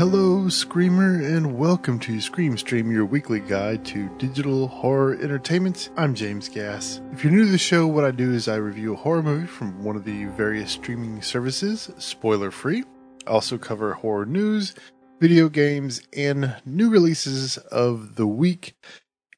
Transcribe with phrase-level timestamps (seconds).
[0.00, 5.90] Hello, Screamer, and welcome to Scream Stream, your weekly guide to digital horror entertainment.
[5.94, 7.02] I'm James Gass.
[7.12, 9.46] If you're new to the show, what I do is I review a horror movie
[9.46, 12.84] from one of the various streaming services, spoiler free.
[13.26, 14.74] I also cover horror news,
[15.20, 18.72] video games, and new releases of the week.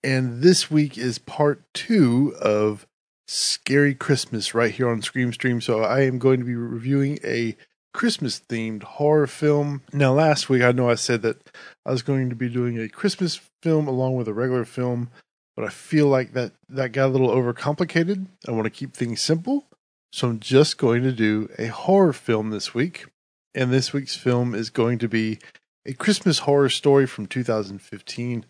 [0.05, 2.87] And this week is part two of
[3.27, 5.61] Scary Christmas right here on Scream Stream.
[5.61, 7.57] So I am going to be reviewing a
[7.93, 9.83] Christmas themed horror film.
[9.93, 11.51] Now, last week I know I said that
[11.85, 15.11] I was going to be doing a Christmas film along with a regular film,
[15.57, 18.27] but I feel like that that got a little overcomplicated.
[18.49, 19.67] I want to keep things simple,
[20.13, 23.07] so I'm just going to do a horror film this week.
[23.55, 25.39] And this week's film is going to be
[25.85, 28.47] a Christmas horror story from 2015.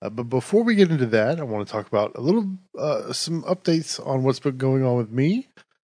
[0.00, 3.12] Uh, but before we get into that, I want to talk about a little uh,
[3.12, 5.48] some updates on what's been going on with me.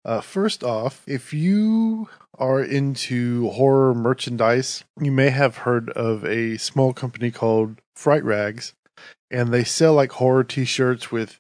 [0.05, 6.57] Uh, first off, if you are into horror merchandise, you may have heard of a
[6.57, 8.75] small company called Fright Rags,
[9.31, 11.39] and they sell like horror t shirts with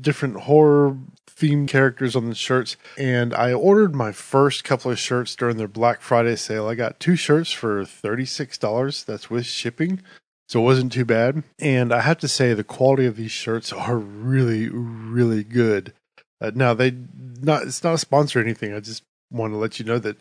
[0.00, 0.96] different horror
[1.28, 2.76] themed characters on the shirts.
[2.96, 6.68] And I ordered my first couple of shirts during their Black Friday sale.
[6.68, 9.04] I got two shirts for $36.
[9.04, 10.00] That's with shipping.
[10.48, 11.44] So it wasn't too bad.
[11.58, 15.94] And I have to say, the quality of these shirts are really, really good.
[16.40, 16.92] Uh, now, they
[17.40, 18.74] not it's not a sponsor or anything.
[18.74, 20.16] I just want to let you know that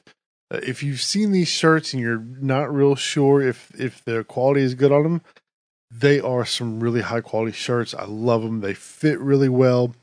[0.52, 4.62] uh, if you've seen these shirts and you're not real sure if if their quality
[4.62, 5.22] is good on them,
[5.92, 7.94] they are some really high quality shirts.
[7.94, 8.62] I love them.
[8.62, 9.94] They fit really well.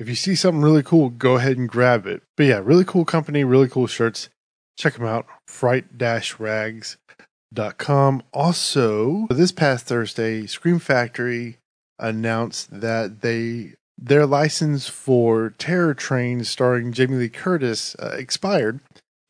[0.00, 2.24] if you see something really cool, go ahead and grab it.
[2.36, 4.28] But yeah, really cool company, really cool shirts.
[4.76, 5.24] Check them out.
[5.46, 8.22] Fright-rags.com.
[8.32, 11.58] Also, this past Thursday, Scream Factory
[11.98, 18.80] announced that they their license for Terror Train starring Jamie Lee Curtis uh, expired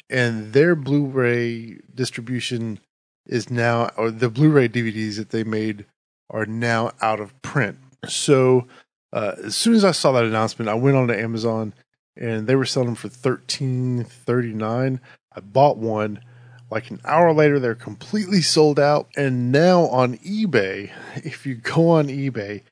[0.09, 2.81] and their Blu-ray distribution
[3.27, 5.85] is now or the Blu-ray DVDs that they made
[6.31, 7.79] are now out of print.
[8.09, 8.67] So
[9.13, 11.75] uh, as soon as I saw that announcement, I went on to Amazon
[12.17, 15.01] and they were selling them for thirteen thirty nine.
[15.35, 16.21] I bought one.
[16.69, 19.09] Like an hour later, they're completely sold out.
[19.17, 22.63] And now on eBay, if you go on eBay,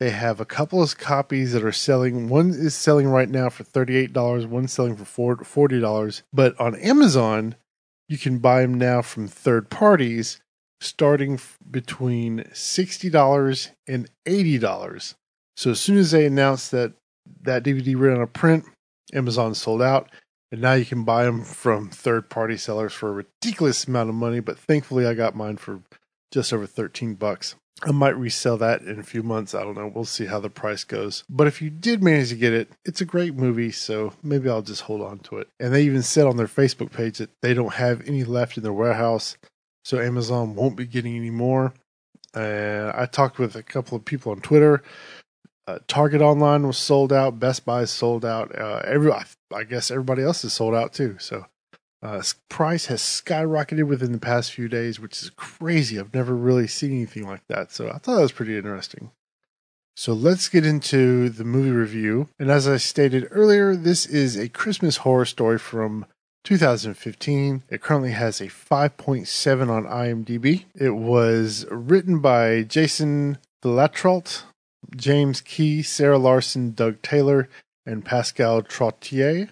[0.00, 2.28] they have a couple of copies that are selling.
[2.28, 6.22] One is selling right now for $38, one's selling for $40.
[6.32, 7.56] But on Amazon,
[8.08, 10.40] you can buy them now from third parties
[10.80, 11.40] starting
[11.70, 15.14] between $60 and $80.
[15.56, 16.92] So as soon as they announced that
[17.42, 18.64] that DVD ran on a print,
[19.12, 20.10] Amazon sold out.
[20.50, 24.14] And now you can buy them from third party sellers for a ridiculous amount of
[24.14, 24.40] money.
[24.40, 25.82] But thankfully, I got mine for
[26.30, 27.54] just over 13 bucks.
[27.82, 29.54] I might resell that in a few months.
[29.54, 29.90] I don't know.
[29.94, 31.22] We'll see how the price goes.
[31.28, 34.62] But if you did manage to get it, it's a great movie, so maybe I'll
[34.62, 35.48] just hold on to it.
[35.60, 38.64] And they even said on their Facebook page that they don't have any left in
[38.64, 39.36] their warehouse,
[39.88, 41.72] so Amazon won't be getting any more.
[42.34, 44.82] And I talked with a couple of people on Twitter.
[45.66, 47.40] Uh, Target online was sold out.
[47.40, 48.54] Best Buy sold out.
[48.54, 51.16] Uh, every I guess everybody else is sold out too.
[51.18, 51.46] So
[52.02, 55.98] uh, price has skyrocketed within the past few days, which is crazy.
[55.98, 57.72] I've never really seen anything like that.
[57.72, 59.10] So I thought that was pretty interesting.
[59.96, 62.28] So let's get into the movie review.
[62.38, 66.04] And as I stated earlier, this is a Christmas horror story from
[66.48, 67.64] 2015.
[67.68, 70.64] It currently has a 5.7 on IMDb.
[70.74, 74.44] It was written by Jason Filiatrault,
[74.96, 77.50] James Kee, Sarah Larson, Doug Taylor,
[77.84, 79.50] and Pascal Trottier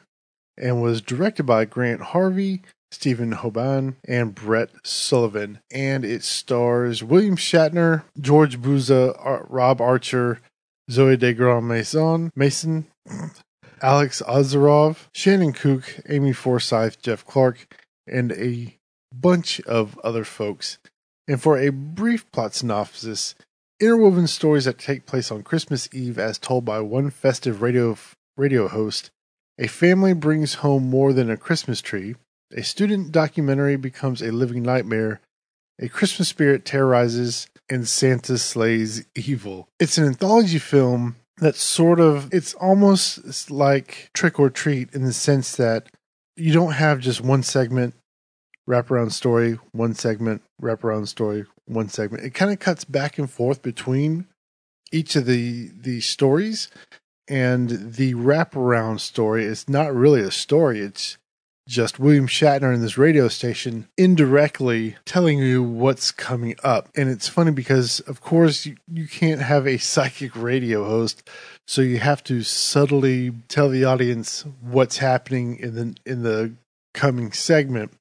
[0.56, 5.58] and was directed by Grant Harvey, Stephen Hoban, and Brett Sullivan.
[5.70, 10.40] And it stars William Shatner, George Buza, Rob Archer,
[10.90, 12.32] Zoe de Grand Maison,
[13.82, 17.74] Alex Ozerov, Shannon Kook, Amy Forsyth, Jeff Clark,
[18.06, 18.76] and a
[19.12, 20.78] bunch of other folks.
[21.28, 23.34] And for a brief plot synopsis,
[23.80, 27.96] interwoven stories that take place on Christmas Eve as told by one festive radio
[28.36, 29.10] radio host
[29.58, 32.16] A family brings home more than a Christmas tree.
[32.52, 35.20] A student documentary becomes a living nightmare.
[35.78, 39.68] A Christmas spirit terrorizes, and Santa slays evil.
[39.78, 45.12] It's an anthology film that sort of, it's almost like trick or treat in the
[45.12, 45.88] sense that
[46.36, 47.94] you don't have just one segment
[48.68, 52.24] wraparound story, one segment, wraparound story, one segment.
[52.24, 54.26] It kind of cuts back and forth between
[54.92, 56.68] each of the the stories,
[57.28, 60.80] and the wraparound story is not really a story.
[60.80, 61.16] It's
[61.66, 66.88] just William Shatner in this radio station indirectly telling you what's coming up.
[66.94, 71.28] And it's funny because, of course, you, you can't have a psychic radio host,
[71.66, 76.54] so you have to subtly tell the audience what's happening in the in the
[76.94, 77.92] coming segment.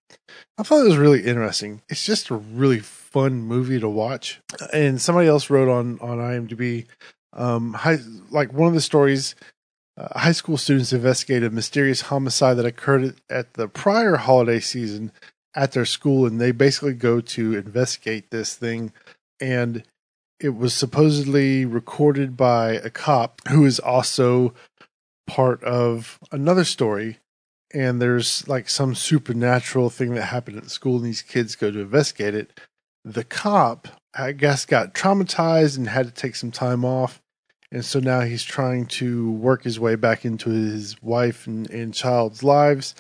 [0.58, 1.82] I thought it was really interesting.
[1.90, 4.42] It's just a really fun movie to watch.
[4.74, 6.86] And somebody else wrote on on IMDb,
[7.34, 7.76] um,
[8.30, 9.36] like one of the stories.
[9.98, 15.12] Uh, high school students investigate a mysterious homicide that occurred at the prior holiday season
[15.56, 18.92] at their school, and they basically go to investigate this thing.
[19.40, 19.84] And
[20.40, 24.54] it was supposedly recorded by a cop who is also
[25.28, 27.20] part of another story.
[27.74, 31.80] And there's like some supernatural thing that happened at school and these kids go to
[31.80, 32.60] investigate it.
[33.04, 37.22] The cop i guess got traumatized and had to take some time off
[37.76, 41.94] and so now he's trying to work his way back into his wife and, and
[41.94, 42.96] child's lives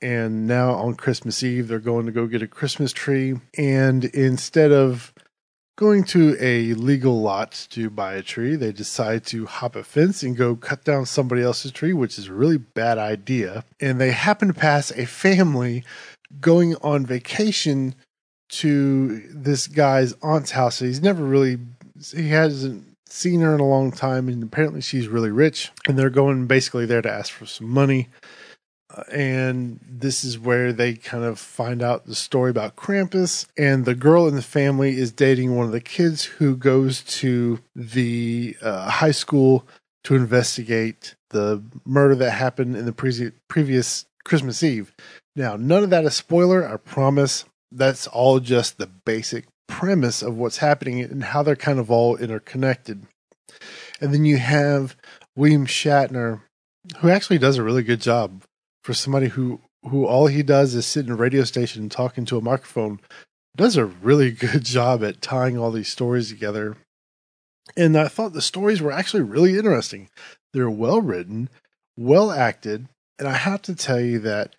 [0.00, 4.70] and now on christmas eve they're going to go get a christmas tree and instead
[4.70, 5.12] of
[5.76, 10.22] going to a legal lot to buy a tree, they decide to hop a fence
[10.22, 13.64] and go cut down somebody else's tree, which is a really bad idea.
[13.80, 15.82] And they happen to pass a family
[16.40, 17.94] going on vacation
[18.50, 20.78] to this guy's aunt's house.
[20.78, 21.58] He's never really,
[22.14, 25.70] he hasn't seen her in a long time, and apparently she's really rich.
[25.86, 28.08] And they're going basically there to ask for some money
[29.10, 33.46] and this is where they kind of find out the story about Krampus.
[33.56, 37.60] And the girl in the family is dating one of the kids who goes to
[37.74, 39.66] the uh, high school
[40.04, 44.94] to investigate the murder that happened in the pre- previous Christmas Eve.
[45.34, 47.44] Now, none of that is spoiler, I promise.
[47.70, 52.16] That's all just the basic premise of what's happening and how they're kind of all
[52.16, 53.06] interconnected.
[54.00, 54.96] And then you have
[55.36, 56.42] William Shatner,
[56.98, 58.42] who actually does a really good job
[58.82, 62.16] for somebody who who all he does is sit in a radio station and talk
[62.16, 63.00] into a microphone
[63.56, 66.76] does a really good job at tying all these stories together.
[67.76, 70.08] And I thought the stories were actually really interesting.
[70.52, 71.48] They're well written,
[71.96, 72.88] well acted,
[73.18, 74.56] and I have to tell you that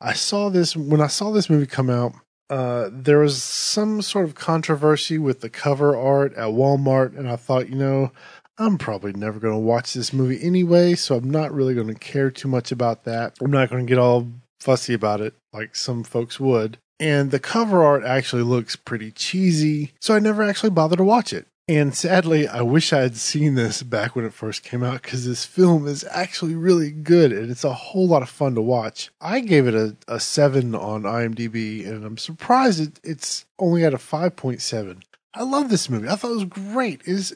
[0.00, 2.14] I saw this when I saw this movie come out.
[2.54, 7.34] Uh, there was some sort of controversy with the cover art at Walmart, and I
[7.34, 8.12] thought, you know,
[8.58, 11.94] I'm probably never going to watch this movie anyway, so I'm not really going to
[11.94, 13.34] care too much about that.
[13.40, 14.28] I'm not going to get all
[14.60, 16.78] fussy about it like some folks would.
[17.00, 21.32] And the cover art actually looks pretty cheesy, so I never actually bothered to watch
[21.32, 21.48] it.
[21.66, 25.26] And sadly, I wish I had seen this back when it first came out because
[25.26, 29.10] this film is actually really good and it's a whole lot of fun to watch.
[29.18, 33.94] I gave it a, a 7 on IMDb and I'm surprised it, it's only at
[33.94, 35.00] a 5.7.
[35.32, 36.08] I love this movie.
[36.08, 37.00] I thought it was great.
[37.06, 37.34] Is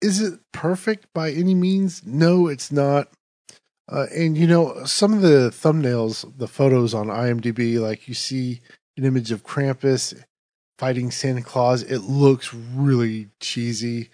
[0.00, 2.04] is it perfect by any means?
[2.04, 3.08] No, it's not.
[3.88, 8.60] Uh, and you know, some of the thumbnails, the photos on IMDb, like you see
[8.96, 10.22] an image of Krampus
[10.78, 14.10] fighting Santa Claus, it looks really cheesy,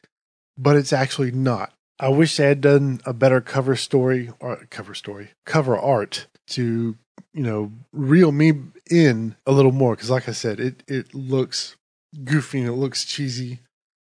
[0.57, 1.73] but it's actually not.
[1.99, 6.97] I wish they had done a better cover story or cover story, cover art to,
[7.35, 8.55] you know, reel me
[8.90, 9.95] in a little more.
[9.97, 11.76] Cause like I said, it, it looks
[12.25, 13.61] goofy and it looks cheesy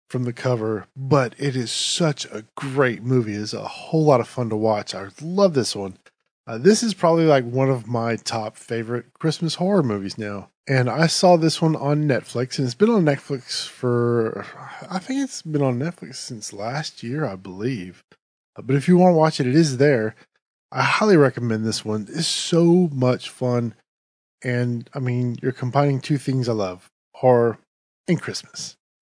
[0.08, 3.34] from the cover, but it is such a great movie.
[3.34, 4.94] It's a whole lot of fun to watch.
[4.94, 5.98] I love this one.
[6.46, 10.50] Uh, this is probably like one of my top favorite Christmas horror movies now.
[10.68, 14.46] And I saw this one on Netflix, and it's been on Netflix for,
[14.88, 18.04] I think it's been on Netflix since last year, I believe.
[18.56, 20.14] Uh, but if you want to watch it, it is there.
[20.72, 22.06] I highly recommend this one.
[22.10, 23.74] It's so much fun.
[24.42, 27.58] And I mean, you're combining two things I love horror
[28.08, 28.76] and Christmas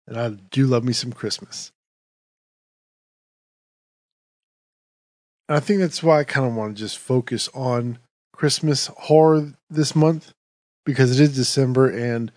[0.07, 1.71] and I do love me some Christmas.
[5.47, 7.99] And I think that's why I kind of want to just focus on
[8.33, 10.33] Christmas horror this month
[10.85, 12.31] because it is December and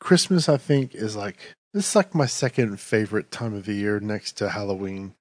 [0.00, 4.00] Christmas, I think, is like this is like my second favorite time of the year
[4.00, 5.14] next to Halloween.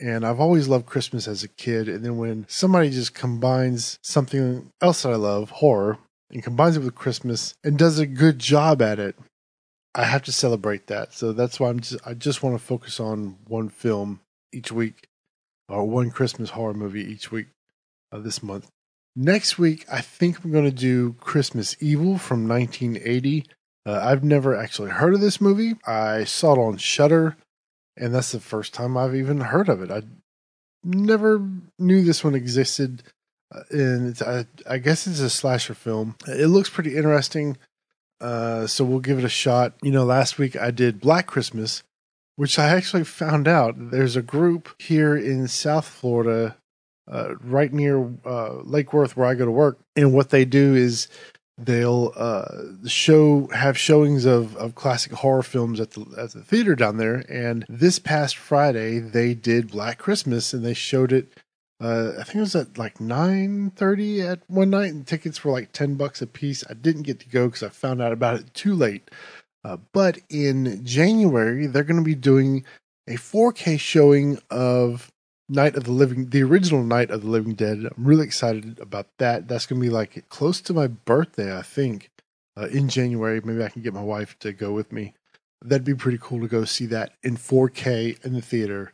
[0.00, 1.88] And I've always loved Christmas as a kid.
[1.88, 5.98] And then when somebody just combines something else that I love, horror,
[6.30, 9.16] and combines it with Christmas and does a good job at it,
[9.94, 11.12] I have to celebrate that.
[11.12, 14.20] So that's why I'm just I just want to focus on one film
[14.52, 15.08] each week
[15.68, 17.48] or one Christmas horror movie each week.
[18.12, 18.70] uh, this month.
[19.14, 23.46] Next week, I think I'm going to do Christmas Evil from 1980.
[23.84, 25.74] Uh, I've never actually heard of this movie.
[25.86, 27.36] I saw it on Shudder,
[27.96, 29.90] and that's the first time I've even heard of it.
[29.90, 30.02] I
[30.84, 31.46] never
[31.78, 33.02] knew this one existed,
[33.54, 36.16] uh, and I, I, guess it's a slasher film.
[36.26, 37.58] It looks pretty interesting,
[38.20, 39.74] uh, so we'll give it a shot.
[39.82, 41.82] You know, last week I did Black Christmas,
[42.36, 46.56] which I actually found out there's a group here in South Florida,
[47.10, 50.74] uh, right near uh, Lake Worth, where I go to work, and what they do
[50.74, 51.08] is
[51.58, 52.48] they'll uh,
[52.86, 57.24] show have showings of, of classic horror films at the at the theater down there.
[57.28, 61.32] And this past Friday, they did Black Christmas, and they showed it.
[61.80, 65.52] Uh, I think it was at like nine thirty at one night, and tickets were
[65.52, 66.64] like ten bucks a piece.
[66.70, 69.10] I didn't get to go because I found out about it too late.
[69.64, 72.64] Uh, but in January, they're going to be doing
[73.08, 75.12] a 4K showing of
[75.48, 77.78] Night of the Living, the original Night of the Living Dead.
[77.78, 79.48] I'm really excited about that.
[79.48, 82.10] That's going to be like close to my birthday, I think,
[82.56, 83.40] uh, in January.
[83.42, 85.14] Maybe I can get my wife to go with me.
[85.60, 88.92] That'd be pretty cool to go see that in 4K in the theater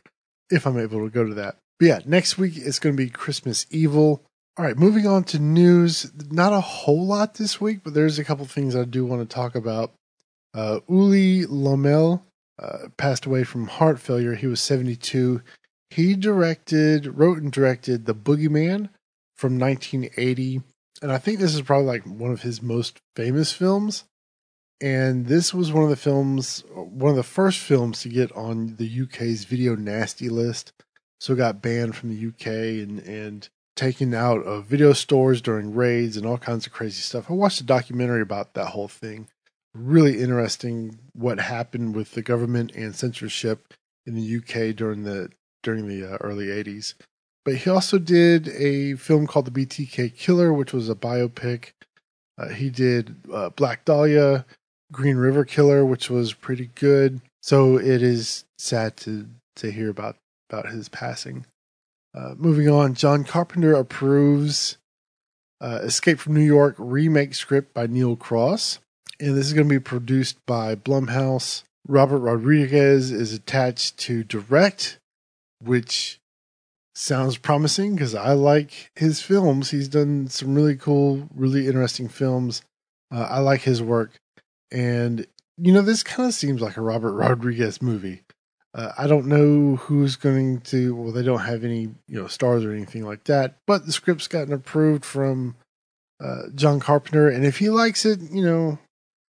[0.51, 1.57] if I'm able to go to that.
[1.79, 4.21] But yeah, next week it's going to be Christmas Evil.
[4.57, 6.11] All right, moving on to news.
[6.29, 9.33] Not a whole lot this week, but there's a couple things I do want to
[9.33, 9.93] talk about.
[10.53, 12.23] Uh, Ulli Lommel
[12.61, 14.35] uh, passed away from heart failure.
[14.35, 15.41] He was 72.
[15.89, 18.89] He directed, wrote and directed The Boogeyman
[19.35, 20.61] from 1980.
[21.01, 24.03] And I think this is probably like one of his most famous films.
[24.81, 28.75] And this was one of the films, one of the first films to get on
[28.77, 30.73] the UK's video nasty list.
[31.19, 32.47] So it got banned from the UK
[32.83, 37.29] and, and taken out of video stores during raids and all kinds of crazy stuff.
[37.29, 39.27] I watched a documentary about that whole thing.
[39.73, 43.73] Really interesting what happened with the government and censorship
[44.05, 45.29] in the UK during the
[45.61, 46.95] during the uh, early 80s.
[47.45, 51.71] But he also did a film called The BTK Killer, which was a biopic.
[52.37, 54.45] Uh, he did uh, Black Dahlia,
[54.91, 57.21] Green River Killer, which was pretty good.
[57.41, 60.17] So it is sad to to hear about
[60.49, 61.45] about his passing.
[62.15, 64.77] Uh, moving on, John Carpenter approves
[65.61, 68.79] uh, Escape from New York remake script by Neil Cross,
[69.19, 71.63] and this is going to be produced by Blumhouse.
[71.87, 74.99] Robert Rodriguez is attached to direct
[75.61, 76.19] which
[76.95, 79.71] sounds promising because I like his films.
[79.71, 82.61] He's done some really cool, really interesting films.
[83.11, 84.19] Uh, I like his work.
[84.71, 85.25] And,
[85.57, 88.23] you know, this kind of seems like a Robert Rodriguez movie.
[88.73, 92.63] Uh, I don't know who's going to, well, they don't have any, you know, stars
[92.63, 95.55] or anything like that, but the script's gotten approved from
[96.23, 97.29] uh, John Carpenter.
[97.29, 98.77] And if he likes it, you know,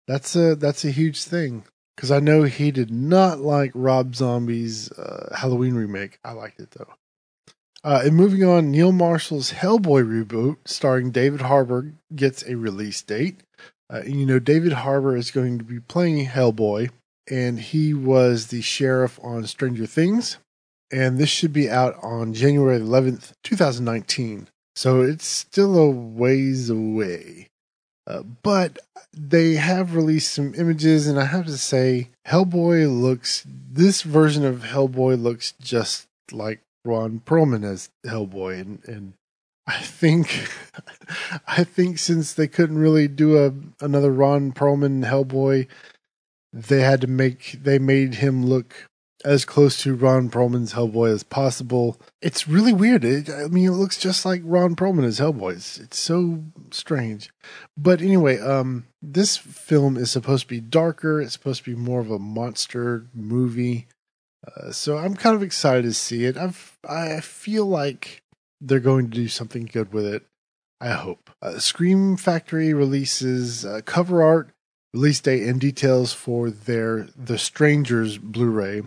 [0.07, 1.65] that's a, that's a huge thing
[2.01, 6.19] because I know he did not like Rob Zombie's uh, Halloween remake.
[6.25, 6.95] I liked it though.
[7.83, 13.43] Uh, and moving on, Neil Marshall's Hellboy reboot, starring David Harbour, gets a release date.
[13.93, 16.91] Uh, you know, David Harbour is going to be playing Hellboy,
[17.31, 20.39] and he was the sheriff on Stranger Things.
[20.91, 24.49] And this should be out on January 11th, 2019.
[24.75, 27.50] So it's still a ways away.
[28.07, 28.79] Uh, but
[29.13, 33.45] they have released some images, and I have to say, Hellboy looks.
[33.47, 39.13] This version of Hellboy looks just like Ron Perlman as Hellboy, and and
[39.67, 40.49] I think,
[41.47, 43.53] I think since they couldn't really do a
[43.85, 45.69] another Ron Perlman Hellboy,
[46.53, 48.90] they had to make they made him look
[49.25, 52.01] as close to Ron Perlman's Hellboy as possible.
[52.23, 53.05] It's really weird.
[53.05, 55.57] It, I mean, it looks just like Ron Perlman as Hellboy.
[55.57, 57.31] It's, it's so strange.
[57.77, 61.21] But anyway, um, this film is supposed to be darker.
[61.21, 63.87] It's supposed to be more of a monster movie.
[64.47, 66.37] Uh, so I'm kind of excited to see it.
[66.37, 68.23] I've, I feel like
[68.61, 70.25] they're going to do something good with it.
[70.81, 71.31] I hope.
[71.43, 74.49] Uh, Scream Factory releases uh, cover art,
[74.95, 78.83] release date, and details for their The Strangers Blu-ray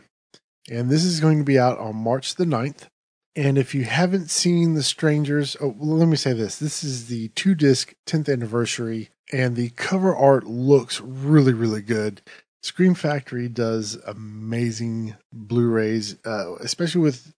[0.69, 2.87] and this is going to be out on March the 9th.
[3.35, 7.07] And if you haven't seen The Strangers, oh, well, let me say this this is
[7.07, 12.21] the two disc 10th anniversary, and the cover art looks really, really good.
[12.61, 17.33] Scream Factory does amazing Blu rays, uh, especially with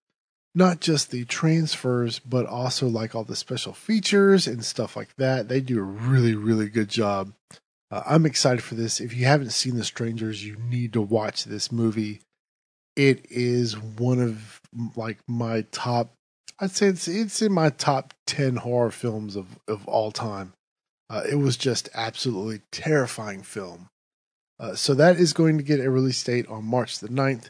[0.53, 5.47] not just the transfers, but also like all the special features and stuff like that.
[5.47, 7.33] They do a really, really good job.
[7.89, 8.99] Uh, I'm excited for this.
[8.99, 12.21] If you haven't seen The Strangers, you need to watch this movie
[12.95, 14.61] it is one of
[14.95, 16.13] like my top
[16.59, 20.53] I'd say it's it's in my top 10 horror films of of all time.
[21.09, 23.89] Uh, it was just absolutely terrifying film.
[24.59, 27.49] Uh, so that is going to get a release date on March the 9th.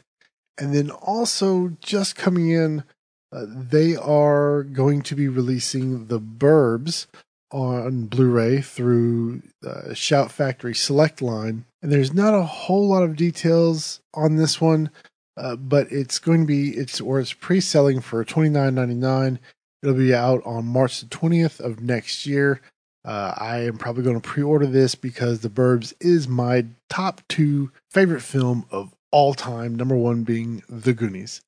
[0.58, 2.84] And then also just coming in
[3.32, 7.06] Uh, they are going to be releasing The Burbs
[7.50, 11.64] on Blu ray through uh, Shout Factory Select line.
[11.82, 14.90] And there's not a whole lot of details on this one,
[15.36, 19.38] uh, but it's going to be, it's or it's pre selling for $29.99.
[19.82, 22.60] It'll be out on March the 20th of next year.
[23.04, 27.20] Uh, I am probably going to pre order this because The Burbs is my top
[27.28, 29.74] two favorite film of all time.
[29.74, 31.40] Number one being The Goonies.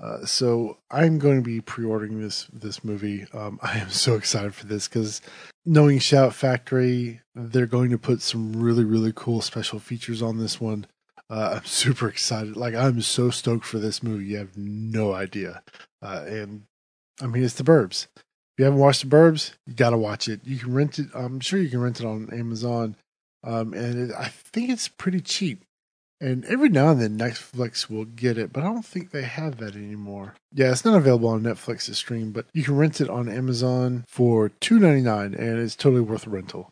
[0.00, 3.26] Uh, so I'm going to be pre-ordering this this movie.
[3.32, 5.20] Um, I am so excited for this because
[5.64, 10.60] knowing Shout Factory, they're going to put some really really cool special features on this
[10.60, 10.86] one.
[11.28, 12.56] Uh, I'm super excited.
[12.56, 14.26] Like I'm so stoked for this movie.
[14.26, 15.62] You have no idea.
[16.02, 16.62] Uh, and
[17.20, 18.06] I mean, it's the Burbs.
[18.16, 20.40] If you haven't watched the Burbs, you got to watch it.
[20.44, 21.08] You can rent it.
[21.14, 22.96] I'm sure you can rent it on Amazon.
[23.44, 25.62] Um, and it, I think it's pretty cheap.
[26.20, 29.58] And every now and then Netflix will get it, but I don't think they have
[29.58, 30.34] that anymore.
[30.54, 34.04] Yeah, it's not available on Netflix to stream, but you can rent it on Amazon
[34.08, 36.70] for $2.99 and it's totally worth a rental.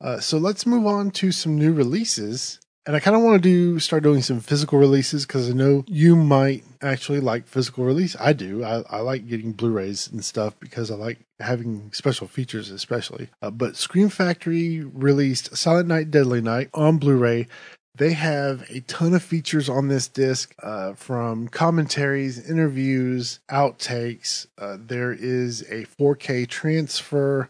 [0.00, 2.60] Uh, so let's move on to some new releases.
[2.86, 5.84] And I kind of want to do start doing some physical releases because I know
[5.88, 8.14] you might actually like physical release.
[8.20, 8.62] I do.
[8.62, 13.28] I, I like getting Blu-rays and stuff because I like having special features, especially.
[13.42, 17.48] Uh, but Scream Factory released Silent Night, Deadly Night on Blu-ray
[17.96, 24.46] they have a ton of features on this disc uh, from commentaries, interviews, outtakes.
[24.58, 27.48] Uh, there is a 4K transfer.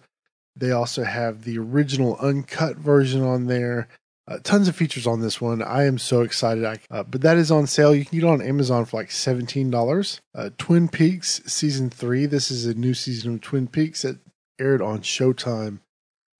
[0.55, 3.88] They also have the original uncut version on there.
[4.28, 5.62] Uh, tons of features on this one.
[5.62, 6.64] I am so excited.
[6.64, 7.95] I, uh, but that is on sale.
[7.95, 10.21] You can get it on Amazon for like $17.
[10.35, 12.26] Uh, Twin Peaks Season 3.
[12.26, 14.18] This is a new season of Twin Peaks that
[14.59, 15.78] aired on Showtime.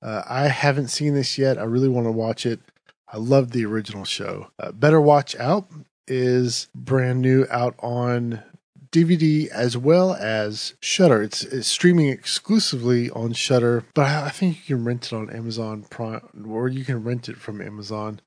[0.03, 1.59] Uh, I haven't seen this yet.
[1.59, 2.61] I really want to watch it.
[3.09, 4.49] I love the original show.
[4.59, 5.71] Uh, Better Watch Out
[6.09, 8.43] is brand new out on
[8.91, 11.23] DVD as well as Shudder.
[11.23, 15.31] It's, it's streaming exclusively on Shudder, but I, I think you can rent it on
[15.31, 18.21] Amazon Prime or you can rent it from Amazon.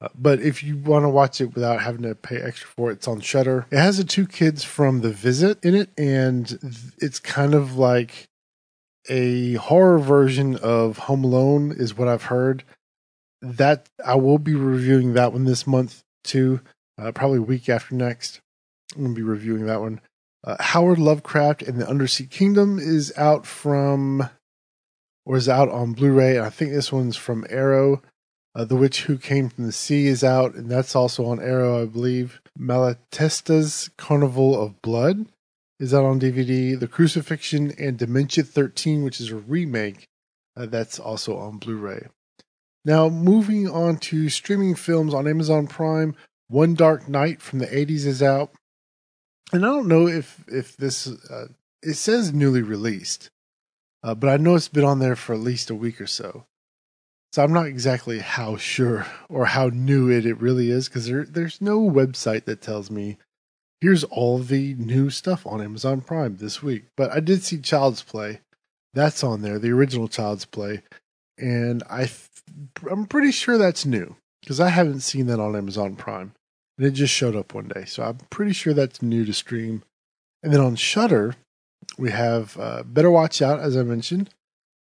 [0.00, 2.94] Uh, but if you want to watch it without having to pay extra for it,
[2.94, 3.66] it's on Shudder.
[3.70, 6.58] It has the two kids from The Visit in it, and
[6.98, 8.28] it's kind of like
[9.08, 12.64] a horror version of Home Alone, is what I've heard
[13.42, 16.60] that I will be reviewing that one this month too.
[16.98, 18.40] Uh, probably week after next.
[18.94, 20.00] I'm gonna be reviewing that one.
[20.44, 24.28] Uh, Howard Lovecraft and the Undersea Kingdom is out from,
[25.24, 26.38] or is out on Blu-ray.
[26.38, 28.02] I think this one's from Arrow.
[28.54, 31.82] Uh, the Witch Who Came from the Sea is out, and that's also on Arrow,
[31.82, 32.40] I believe.
[32.58, 35.26] Malatesta's Carnival of Blood
[35.78, 36.78] is out on DVD.
[36.78, 40.06] The Crucifixion and Dementia 13, which is a remake,
[40.56, 42.06] uh, that's also on Blu-ray.
[42.84, 46.14] Now, moving on to streaming films on Amazon Prime,
[46.48, 48.52] One Dark Night from the 80s is out.
[49.52, 51.48] And I don't know if if this uh,
[51.82, 53.30] it says newly released,
[54.02, 56.44] uh, but I know it's been on there for at least a week or so.
[57.32, 61.24] So I'm not exactly how sure or how new it, it really is because there
[61.24, 63.18] there's no website that tells me
[63.80, 66.84] here's all the new stuff on Amazon Prime this week.
[66.96, 68.40] But I did see Child's Play.
[68.94, 70.82] That's on there, the original Child's Play.
[71.38, 72.10] And I
[72.90, 76.32] I'm pretty sure that's new because I haven't seen that on Amazon Prime.
[76.78, 77.84] And it just showed up one day.
[77.84, 79.82] So I'm pretty sure that's new to stream.
[80.42, 81.34] And then on Shudder,
[81.98, 84.30] we have uh, Better Watch Out, as I mentioned,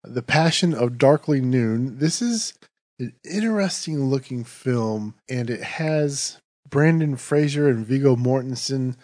[0.04, 1.98] The Passion of Darkly Noon.
[2.00, 2.54] This is
[3.00, 6.38] an interesting looking film, and it has
[6.70, 8.96] Brendan Fraser and Viggo Mortensen.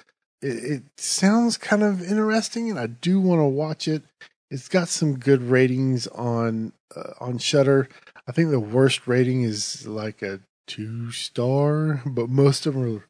[0.41, 4.03] It, it sounds kind of interesting, and I do want to watch it.
[4.51, 7.89] It's got some good ratings on uh, on Shudder.
[8.27, 13.05] I think the worst rating is like a two star, but most of them are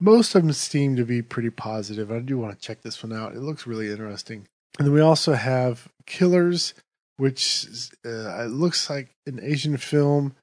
[0.00, 2.12] most of them seem to be pretty positive.
[2.12, 3.34] I do want to check this one out.
[3.34, 4.46] It looks really interesting.
[4.78, 6.74] And then we also have Killers,
[7.16, 7.66] which
[8.04, 10.36] uh, it looks like an Asian film.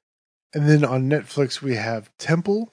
[0.54, 2.70] And then on Netflix we have Temple,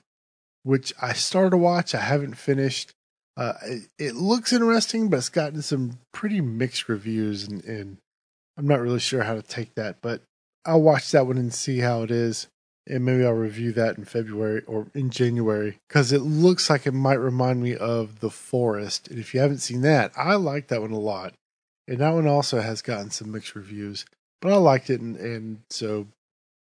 [0.64, 1.96] which I started to watch.
[1.96, 2.92] I haven't finished.
[3.36, 7.98] Uh, it, it, looks interesting, but it's gotten some pretty mixed reviews, and, and
[8.58, 9.98] I'm not really sure how to take that.
[10.02, 10.22] But
[10.66, 12.48] I'll watch that one and see how it is.
[12.86, 16.94] And maybe I'll review that in February or in January because it looks like it
[16.94, 19.08] might remind me of The Forest.
[19.08, 21.34] And if you haven't seen that, I like that one a lot.
[21.88, 24.06] And that one also has gotten some mixed reviews,
[24.42, 25.00] but I liked it.
[25.00, 26.08] And, and so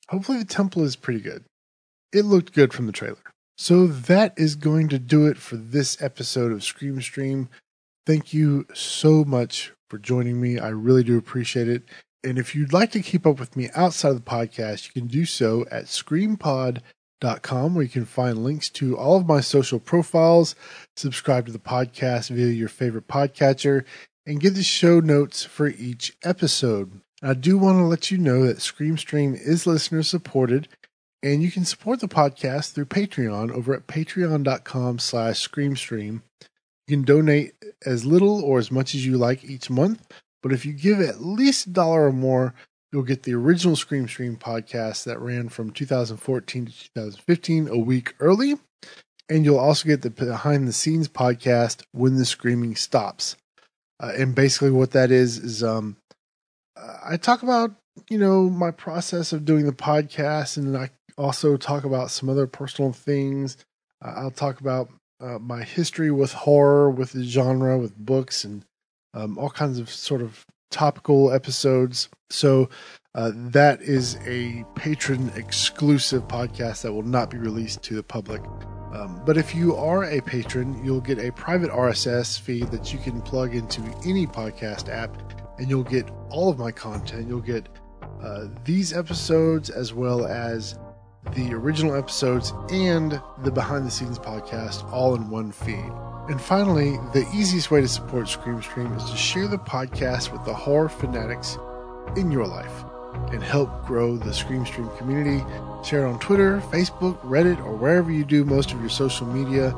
[0.08, 1.44] hopefully the temple is pretty good.
[2.12, 3.18] It looked good from the trailer.
[3.58, 7.48] So that is going to do it for this episode of Scream Stream.
[8.06, 10.58] Thank you so much for joining me.
[10.58, 11.82] I really do appreciate it.
[12.24, 15.08] And if you'd like to keep up with me outside of the podcast, you can
[15.08, 16.80] do so at screampod
[17.42, 20.54] com, where you can find links to all of my social profiles,
[20.96, 23.84] subscribe to the podcast via your favorite podcatcher,
[24.26, 27.00] and get the show notes for each episode.
[27.22, 30.68] I do want to let you know that ScreamStream is listener supported,
[31.22, 36.22] and you can support the podcast through Patreon over at patreon.com slash ScreamStream.
[36.86, 40.06] You can donate as little or as much as you like each month,
[40.42, 42.54] but if you give at least a dollar or more,
[42.92, 48.14] you'll get the original Scream Stream podcast that ran from 2014 to 2015 a week
[48.20, 48.54] early.
[49.28, 53.36] And you'll also get the behind the scenes podcast when the screaming stops.
[53.98, 55.96] Uh, and basically, what that is is um,
[57.04, 57.74] I talk about
[58.08, 62.46] you know my process of doing the podcast, and I also talk about some other
[62.46, 63.56] personal things.
[64.04, 68.64] Uh, I'll talk about uh, my history with horror, with the genre, with books, and
[69.16, 72.08] um, all kinds of sort of topical episodes.
[72.30, 72.68] So
[73.14, 78.42] uh, that is a patron exclusive podcast that will not be released to the public.
[78.92, 82.98] Um, but if you are a patron, you'll get a private RSS feed that you
[82.98, 85.16] can plug into any podcast app,
[85.58, 87.26] and you'll get all of my content.
[87.26, 87.68] You'll get
[88.22, 90.78] uh, these episodes as well as
[91.34, 95.92] the original episodes and the behind the scenes podcast all in one feed.
[96.28, 100.54] And finally, the easiest way to support ScreamStream is to share the podcast with the
[100.54, 101.56] horror fanatics
[102.16, 102.84] in your life
[103.32, 105.44] and help grow the ScreamStream community.
[105.84, 109.74] Share it on Twitter, Facebook, Reddit, or wherever you do most of your social media.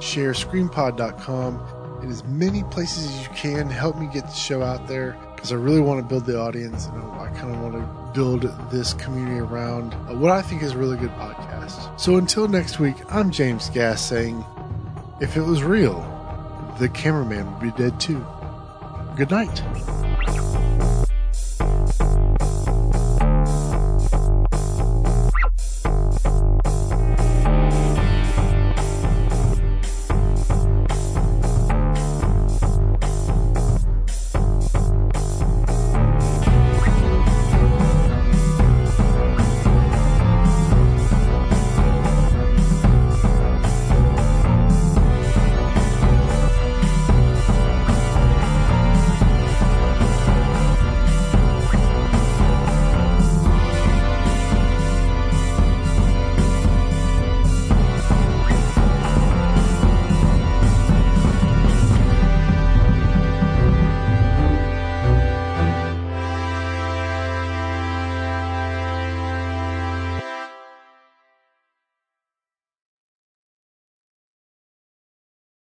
[0.00, 3.68] Share screampod.com in as many places as you can.
[3.68, 6.86] Help me get the show out there because I really want to build the audience
[6.86, 10.78] and I kind of want to build this community around what I think is a
[10.78, 11.98] really good podcast.
[11.98, 14.44] So until next week, I'm James Gass saying,
[15.20, 16.00] if it was real,
[16.78, 18.24] the cameraman would be dead too.
[19.16, 19.62] Good night.